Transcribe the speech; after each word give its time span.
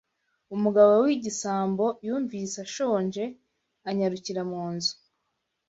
Umugabo 0.55 0.93
w’igisambo 1.05 1.85
yumvise 2.05 2.55
ashonje 2.65 3.23
anyarukira 3.89 4.41
mu 4.51 4.63
nzu 4.73 4.93